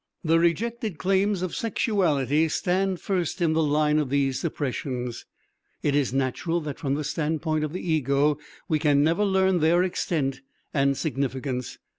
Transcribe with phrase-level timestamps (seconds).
[0.23, 5.27] The rejected claims of sexuality stand first in the line of these suppressions;
[5.83, 9.83] it is natural that from the standpoint of the ego we can never learn their
[9.83, 10.41] extent
[10.73, 11.77] and significance.